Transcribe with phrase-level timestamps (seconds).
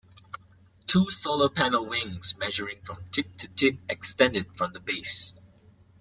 [0.87, 5.35] Two solar panel wings measuring from tip to tip extended from the base.